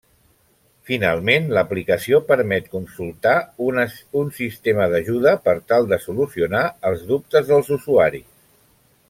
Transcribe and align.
Finalment, 0.91 1.49
l'aplicació 1.57 2.21
permet 2.31 2.71
consultar 2.75 3.35
un 4.23 4.33
sistema 4.39 4.89
d'ajuda 4.95 5.35
per 5.45 5.55
tal 5.75 5.89
de 5.93 6.01
solucionar 6.09 6.65
els 6.93 7.05
dubtes 7.13 7.53
dels 7.53 7.71
usuaris. 7.79 8.27